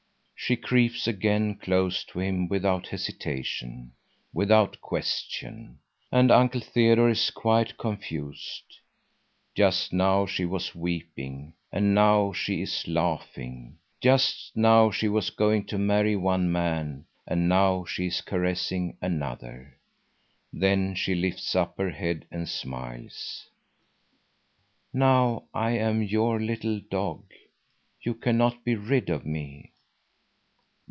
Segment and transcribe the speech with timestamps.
[0.43, 3.93] She creeps again close to him without hesitation,
[4.33, 5.77] without question.
[6.11, 8.63] And Uncle Theodore is quite confused;
[9.55, 15.67] just now she was weeping and now she is laughing; just now she was going
[15.67, 19.77] to marry one man and now she is caressing another.
[20.51, 23.47] Then she lifts up her head and smiles:
[24.91, 27.25] "Now I am your little dog.
[28.01, 29.67] You cannot be rid of me."